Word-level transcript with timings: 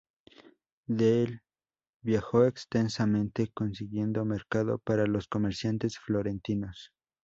Dei 0.87 1.27
viajó 2.01 2.45
extensamente, 2.47 3.49
consiguiendo 3.53 4.25
mercado 4.25 4.79
para 4.79 5.05
los 5.05 5.27
comerciantes 5.27 5.99
florentinos. 5.99 6.91